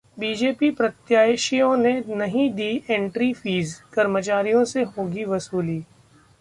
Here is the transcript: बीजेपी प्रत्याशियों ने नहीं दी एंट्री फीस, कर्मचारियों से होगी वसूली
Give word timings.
बीजेपी 0.19 0.69
प्रत्याशियों 0.71 1.75
ने 1.77 1.93
नहीं 2.07 2.49
दी 2.53 2.71
एंट्री 2.89 3.31
फीस, 3.33 3.79
कर्मचारियों 3.93 4.63
से 4.65 4.83
होगी 4.97 5.25
वसूली 5.25 5.83